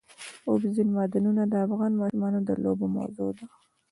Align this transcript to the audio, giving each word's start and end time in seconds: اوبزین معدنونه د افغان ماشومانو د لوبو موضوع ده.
اوبزین 0.49 0.87
معدنونه 0.95 1.43
د 1.47 1.53
افغان 1.65 1.91
ماشومانو 2.01 2.39
د 2.47 2.49
لوبو 2.63 2.85
موضوع 2.97 3.29
ده. 3.37 3.45